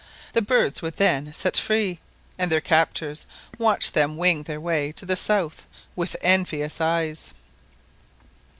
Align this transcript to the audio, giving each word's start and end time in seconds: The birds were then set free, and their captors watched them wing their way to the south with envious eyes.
The 0.33 0.41
birds 0.41 0.81
were 0.81 0.89
then 0.89 1.31
set 1.31 1.57
free, 1.57 1.99
and 2.35 2.51
their 2.51 2.59
captors 2.59 3.27
watched 3.59 3.93
them 3.93 4.17
wing 4.17 4.41
their 4.41 4.59
way 4.59 4.91
to 4.93 5.05
the 5.05 5.15
south 5.15 5.67
with 5.95 6.15
envious 6.23 6.81
eyes. 6.81 7.35